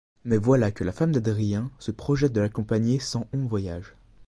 Mais 0.25 0.37
voilà 0.39 0.71
que 0.71 0.83
la 0.83 0.93
femme 0.93 1.11
d'Adrien 1.11 1.69
se 1.77 1.91
projette 1.91 2.33
de 2.33 2.41
l'accompagner 2.41 2.97
sans 2.97 3.27
on 3.33 3.45
voyage. 3.45 3.93